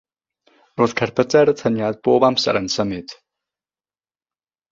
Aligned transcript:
Roedd 0.79 0.95
cerbydau'r 1.01 1.51
atyniad 1.51 2.01
bob 2.09 2.25
amser 2.29 2.59
yn 2.61 2.71
symud. 2.77 3.15